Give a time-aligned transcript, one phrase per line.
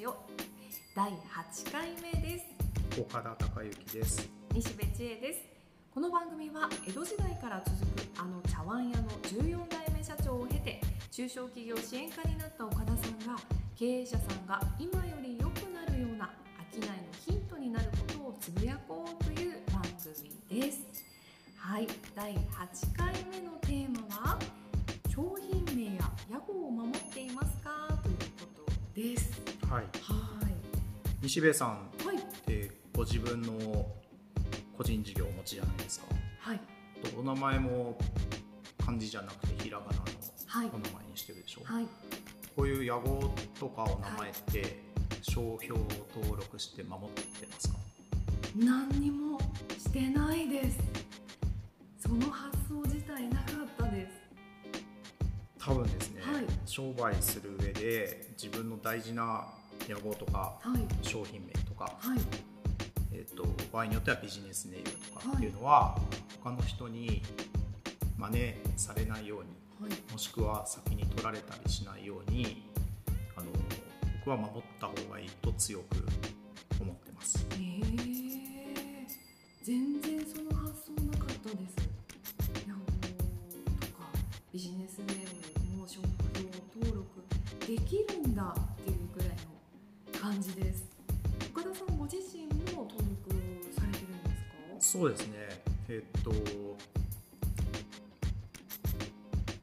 [0.00, 0.16] ジオ。
[0.96, 2.46] 第8回目です。
[2.98, 4.30] 岡田孝之です。
[4.54, 5.40] 西部千恵です。
[5.92, 13.38] この番組は江戸時代から続くあの茶碗屋の14代目社長を経て中小企業支援課になった岡田さんが
[13.76, 16.30] 経営者さんが今より良くなるような
[16.72, 16.86] 商いの
[17.26, 19.82] ヒントになることをつぶやこうという番
[20.48, 20.80] 組です。
[21.58, 21.86] はい。
[22.16, 22.38] 第8
[22.96, 24.38] 回目のテーマは
[25.12, 27.70] 商品名や屋号を守っていますか？
[28.02, 28.16] という
[29.02, 29.40] です。
[29.68, 29.82] はい。
[29.82, 29.84] はい。
[31.22, 31.68] 西部さん
[32.04, 32.16] はい。
[32.16, 33.86] ってご自分の
[34.76, 36.06] 個人事業をお持ちじゃないですか。
[36.40, 36.60] はい。
[37.02, 37.96] とお名前も
[38.84, 40.04] 漢字じゃなくてひらがなの
[40.46, 40.70] はい。
[40.72, 41.86] お名前にしてるでしょ、はい。
[42.56, 44.82] こういう屋号とかお名前って
[45.22, 47.76] 商標を登録して守ってますか？
[48.56, 49.38] 何にも
[49.78, 50.78] してないです。
[52.00, 54.12] その発想自体なかったです。
[55.58, 56.19] 多分ですね、はい
[56.70, 59.44] 商売する上で自分の大事な
[59.88, 61.04] 屋号とかはい。
[61.04, 62.18] 商品名とか、はい。
[63.12, 65.36] えー、と場合によってはビジネスネームとかはい。
[65.38, 65.98] っていうのは、
[66.44, 67.22] 他の人に
[68.16, 69.48] 真似されないように
[69.80, 70.12] はい。
[70.12, 72.70] もしくは先に取られたりしないように
[73.34, 73.46] あの
[74.20, 75.96] 僕は守った方がいいと強く
[76.80, 77.44] 思ってます。
[77.54, 77.56] え。
[77.56, 79.06] ー、
[79.64, 81.90] 全然その発想なかったです。
[84.52, 86.29] ビジネスネームも商標
[86.80, 87.22] 登録
[87.66, 90.84] できるんだっていうぐらいの感じです。
[91.52, 93.30] 岡田さんご自身も登録
[93.74, 94.98] されてるんですか？
[95.00, 95.62] そうですね。
[95.88, 96.32] えっと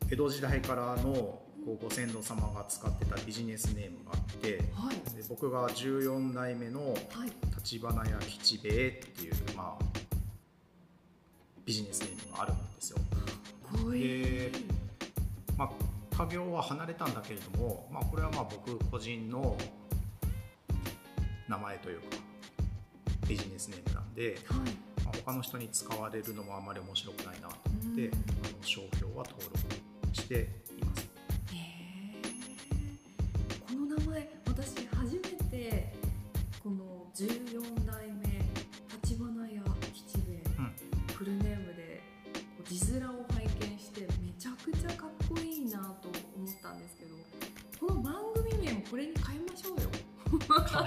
[0.09, 1.41] 江戸時代からの
[1.81, 4.95] ご先祖様が使ってたビジネスネームがあってはい。
[5.15, 7.31] で僕が14代目のはい。
[7.57, 9.83] 立花屋吉兵衛っていう、まあ、
[11.65, 12.97] ビジネスネームがあるんですよ。
[12.97, 13.03] か
[13.77, 14.49] っこいい
[16.17, 19.55] 家業は離れたんだけれども、まあ、これはまあ僕個人の
[21.47, 22.05] 名前というか
[23.27, 24.35] ビジネスネームなんで、はい
[25.05, 30.49] まあ、他の人に使われるのもあまり面白くないなと思って、うんあの商標は登録して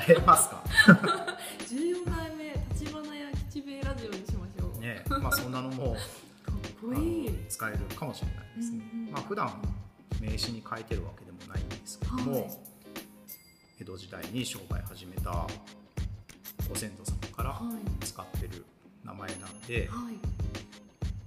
[0.07, 0.63] 変えますか
[1.69, 5.95] ？14代目立花屋吉兵衛ラジオにしましょう、ねまあそんなのも
[6.45, 7.25] かっこあい。
[7.27, 8.81] いの使えるかもしれないですね。
[8.93, 9.51] うんうんまあ普段
[10.21, 12.51] 名刺に書いてるわけでもないんですけども、はい
[13.81, 15.47] 江戸時代に商売始めた
[16.69, 17.61] ご先祖様からは
[18.03, 18.05] い。
[18.05, 18.67] 使ってる
[19.05, 20.15] 名前なんで、はい。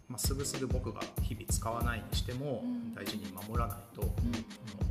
[0.07, 2.93] まあ、すぐすぐ僕が日々使わないにしてもうん。
[2.93, 4.09] 大事に守らないと、うん。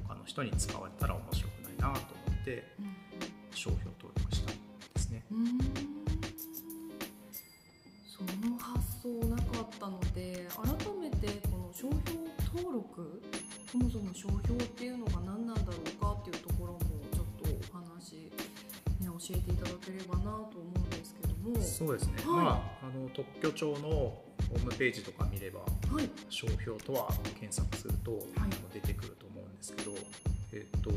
[0.08, 2.96] 他の人に使われたら面白くないなと思ってうん
[3.62, 4.50] 商標登録した。
[4.50, 5.22] んですね。
[8.08, 10.66] その発想なかったので改
[10.98, 12.18] めてこの商標
[12.52, 13.22] 登録
[13.70, 16.80] そもそも商標っていうのが何なんだろうかっていうところも
[17.14, 18.14] ちょっとお話、
[18.98, 21.62] ね、教えていただければなと思うんですけども。
[21.62, 22.44] そうですね、はい。
[22.44, 25.66] まあ、あの特許庁のホームページとか見ればは
[26.02, 29.92] い商標とは検索すると、あの出てくると思うんですけど、
[30.52, 30.90] えっと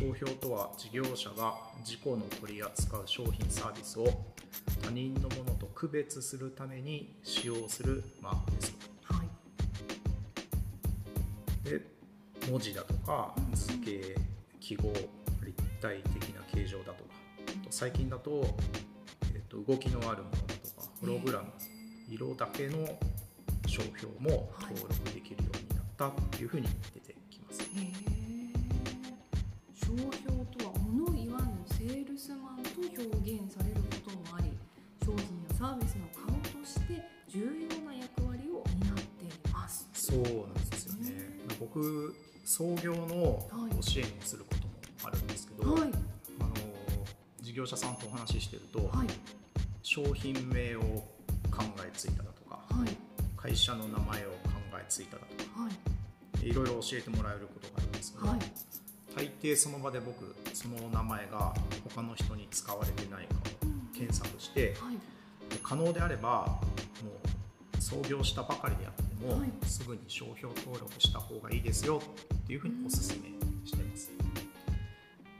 [0.00, 4.06] 商標とは事業者が自己の取り扱う商品サービスを
[4.82, 8.74] 他人のものと区別するために使用するマークです。
[9.04, 9.28] はい。
[11.68, 11.82] で
[12.50, 13.54] 文字だとかうん。
[13.54, 14.16] 図形
[14.58, 14.90] 記号
[15.44, 17.00] 立体的な形状だとか
[17.68, 18.56] 最近だと,、
[19.34, 21.52] えっと動きのあるものだとかホログラム
[22.08, 22.86] 色だけの
[23.66, 27.60] 商標もはい登録できるようになったっていうふうに出てきます。
[27.60, 27.64] へ
[28.36, 28.39] え
[29.90, 34.52] 商標とは物を言わぬセールスマンと表現されることもあり
[35.04, 39.88] 商品やサービスの顔として重要な役割を担っています。
[39.92, 41.10] そうなんですよね。
[41.58, 44.72] 僕創業のご支援をすることも
[45.02, 45.82] あるんですけど、はい。
[45.82, 45.84] あ
[46.44, 46.54] の
[47.40, 49.08] 事業者さんとお話ししてると、はい。
[49.82, 50.80] 商品名を
[51.50, 52.96] 考えついただとかはい。
[53.36, 54.36] 会社の名前を考
[54.74, 56.48] えついただとかはい。
[56.48, 58.38] いろいろ教えてもらえることがあるんですけど、はい
[59.14, 61.54] 大抵その場で僕その名前が
[61.94, 64.94] 他の人に使われてないかを検索してはい。
[65.52, 66.60] で可能であれば
[67.02, 67.10] も
[67.76, 69.50] う創業したばかりであっても、はい。
[69.66, 72.00] すぐに商標登録した方がいいですよ
[72.34, 73.28] っていうふうにお勧め
[73.66, 74.10] してます。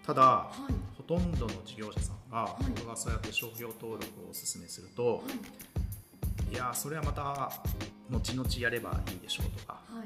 [0.05, 0.73] ただはい。
[0.96, 2.64] ほとんどの事業者さんがい。
[2.76, 5.23] 僕がそうやって商標登録をお勧めすると、
[6.50, 6.56] い。
[6.56, 7.52] やそれはまた
[8.11, 10.02] 後々やればいいでしょうとかは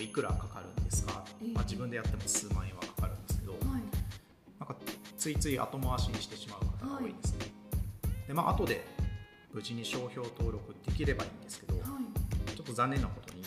[0.00, 0.04] い。
[0.04, 1.52] いくらかかるんですか、ええ。
[1.54, 2.87] まあ、自分でやっても数万円はか
[5.28, 7.38] ついつい後回しにしてしまう方が多いですね、
[8.02, 8.82] はい、でまあ後で
[9.52, 13.42] 無事に商標登録できればいいんですけど、はい、ちょっと残念なことに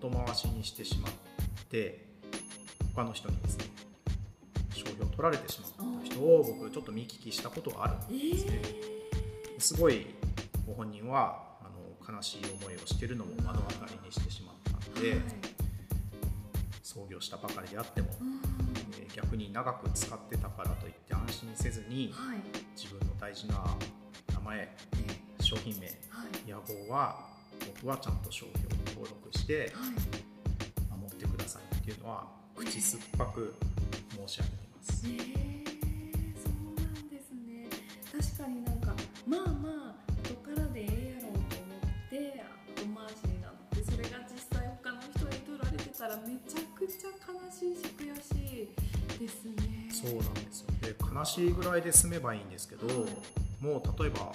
[0.00, 1.12] 後回しにしてしまっ
[1.68, 2.06] て
[2.94, 3.64] 他の人にですね
[4.74, 10.06] 商標を取られてしまった人を僕ちょっと見聞きしたことがあるんですね、えー、すごい
[10.68, 11.68] ご本人はあ
[12.08, 15.20] の悲しい思いをしているのも目の当たりにしてしまったので、はい、
[16.80, 18.08] 創業したばかりであっても、
[18.73, 22.38] えー、逆に長く使ってたからといって安心せずに、はい、
[22.76, 23.64] 自分の大事な
[24.32, 24.76] 名前、
[25.40, 25.86] 商品名、
[26.46, 27.34] 屋号は
[27.82, 29.72] 僕はちゃんと商標を登録して
[30.90, 33.54] 守ってくださいっていうのは口酸っぱく
[34.10, 35.06] 申し上げてます。
[35.06, 37.68] えー、そうなんですね。
[38.10, 38.94] 確かになんか
[39.26, 42.44] まあまあ後からでええやろうと思って
[42.76, 48.68] 後回しになってそれが実際他の人に取られてたらめちゃくちゃ悲しいし悔し
[49.18, 49.88] いですね。
[49.90, 50.68] そうなんですよ。
[50.82, 54.32] で悲しいぐらいで済めばいいんですけど、はい、もう例えば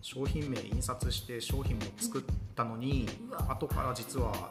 [0.00, 2.22] 商品名印刷して商品も作っ
[2.54, 3.08] たのに、
[3.48, 4.50] 後から実は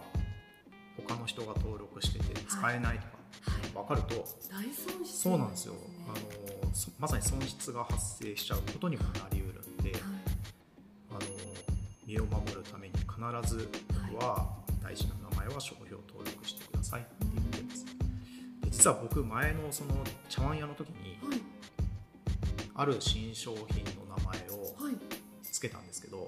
[0.98, 5.74] 他の人が登録してて使えないとか分かると、大損失そうなんですよ。
[6.08, 9.94] あのまさに損失が発生しちゃうことにもなりうるんで、
[11.10, 11.20] あの
[12.06, 13.70] 身を守るために必ず
[14.12, 14.48] 僕は
[14.88, 17.02] 大事な名前は商標登録してください。
[17.02, 17.86] って言ってます。
[18.64, 19.96] で実は僕前のその
[20.30, 21.18] 茶碗屋の時に、
[22.74, 24.74] ある新商品の名前を
[25.44, 26.24] つけたんですけど、は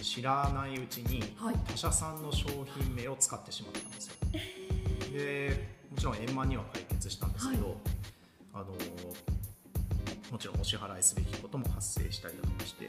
[0.00, 1.34] い、知らないうちに
[1.66, 2.46] 他社さんの商
[2.78, 4.14] 品名を使ってしまったんですよ。
[5.12, 7.74] でもちろん円満には解決したんですけど、はい、
[8.54, 8.66] あの
[10.30, 12.88] もちろんお支払いすべきことも発生したりだとかして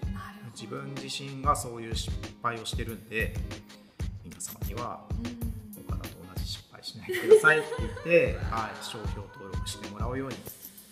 [0.54, 2.12] 自分自身がそういう失
[2.44, 3.34] 敗をしてるんで
[4.70, 5.00] 皆様には
[5.88, 10.36] 他と同じ失敗しないでくださいって言って、 はい、商標登録してもらうように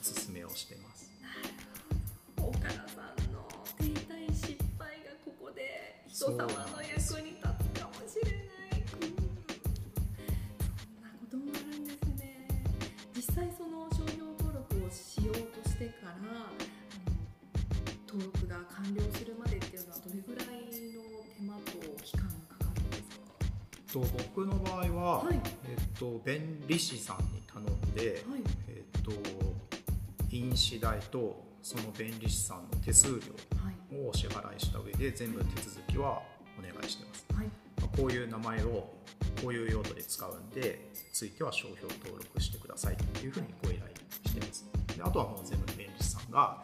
[0.01, 0.97] お勧めをしてます。
[6.07, 7.46] 人様の役に立
[24.01, 25.39] と僕の場合は、はい、
[25.69, 29.11] えっと、弁理士さんに頼んで、はい、えっと、
[30.29, 33.15] 印紙代とその弁理士さんの手数料
[33.97, 36.21] をお支払いした上で全部手続きは
[36.57, 37.47] お願いしてます、はい、
[37.97, 38.93] こういう名前を
[39.41, 43.89] こういう用途で使うんでついては商標登録してくださいっていうふうにご依頼
[44.25, 44.65] してます。
[44.95, 46.63] であとはもう全部弁理士さんが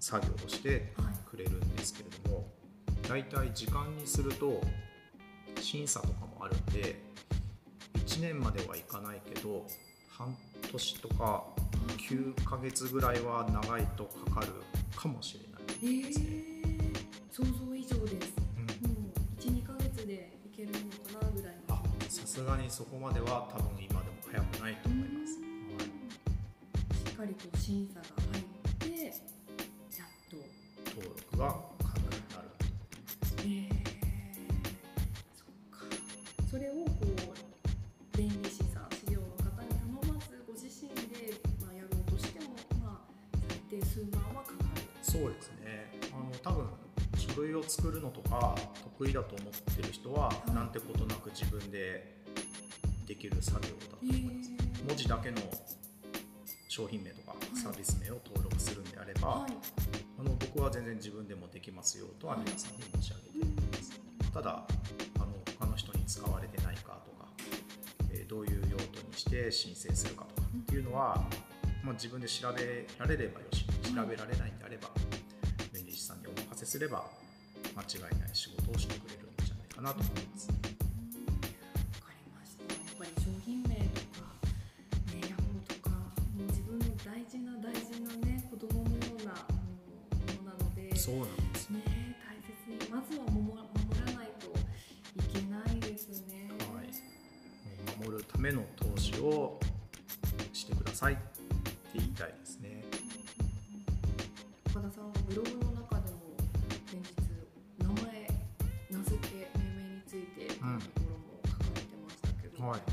[0.00, 0.92] 作業をして
[1.30, 2.48] くれるんですけれども
[3.08, 4.60] 大体時間にすると
[5.62, 7.00] 審査とかもあるんで
[7.94, 9.66] 1年まではいかないけど
[10.08, 10.36] 半
[10.70, 11.44] 年とか
[11.98, 14.48] 9ヶ月ぐらいは長いとかかる
[14.94, 18.32] かもしれないですね、えー、想像以上です、
[18.82, 25.46] うん、もう12ヶ月でいけるのかなぐらいあさすがにそこまでは多分今でも早くないと思います、は
[27.06, 29.16] い、しっかりと審査が入ってやっ
[30.30, 30.62] と。
[30.94, 31.71] 登録が
[43.72, 44.64] 最低数万はかか
[45.00, 45.88] そうですね。
[46.12, 46.66] あの多分
[47.16, 48.54] 書類を作るのとか
[48.98, 52.18] 得意だと思ってる人は、なんてことなく自分で
[53.06, 54.62] できる作業だと思います、え。
[54.84, 55.38] ー、文字だけの
[56.68, 59.52] 商品名とかサービス名を登録するんであれば、はい、
[60.18, 64.00] あの僕は全然自分でもできますよとは皆さんに申し上げています、
[64.34, 64.66] ただ
[65.16, 65.26] あの
[65.58, 67.28] 他の人に使われてないかとか、
[68.10, 71.24] えー、どういう用途にして申請するかとかっていうのは、
[71.82, 74.88] まあ、自分で調べられればよし調べられないんであれば
[75.72, 77.04] 弁理士さんにお任せすれば
[77.76, 80.48] 間違いない仕事をしてくれるんじゃないかなと思います。
[80.48, 84.28] わかりましたやっぱり商品名とか、
[85.12, 89.48] ね、ヤホーとかもう自分の大事な大事なね子供のようなも
[90.44, 91.82] のなのでそうなんですね
[92.24, 94.52] 大切にまずは守らないと
[95.16, 96.48] いけないですね。
[96.74, 96.88] はい、
[97.98, 99.58] 守るための投資を
[100.52, 101.22] してくださいって
[101.94, 102.51] 言いたいです
[105.32, 106.18] ブログの中でも
[106.86, 107.16] 先日
[107.78, 108.28] 名前
[108.90, 110.68] 名付け命名についてというとこ
[111.08, 112.92] ろも書かれてましたけど、うん、やっぱ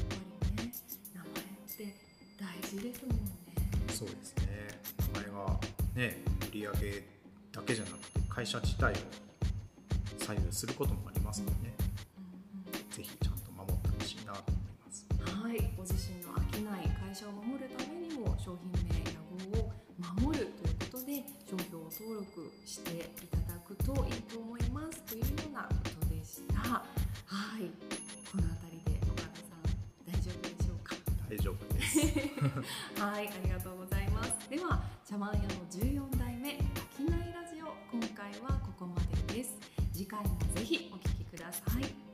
[0.55, 0.71] りね
[1.13, 1.99] 名前って
[2.39, 3.23] 大事ですもんね。
[3.89, 4.47] そうですね。
[5.13, 5.59] 名前が
[5.95, 7.03] ね売り上げ
[7.51, 8.95] だけじゃなくて会社自体を
[10.17, 11.73] 左右することもありますのでね、
[12.15, 15.05] うんうん、ぜひちゃんと守ってほしいなと思いまます。
[15.43, 15.59] はい。
[15.75, 19.19] ご自身の飽きない会社を守るためにも商品名屋
[19.51, 19.71] 号を
[20.23, 20.47] 守る
[21.09, 25.67] で商標登録していただくといいと思いますというようなこ
[26.05, 26.55] とでした。
[26.61, 26.83] は
[27.57, 27.65] い。
[28.29, 29.65] この辺りで岡田さん
[30.05, 30.95] 大丈夫でしょうか？
[31.27, 31.97] 大丈夫です。
[33.01, 34.49] はいありがとうございます。
[34.51, 36.57] では茶碗屋の14代目飽
[36.95, 38.95] きないラジオ今回はここま
[39.27, 39.57] でです。
[39.91, 42.08] 次回もぜひお聴きください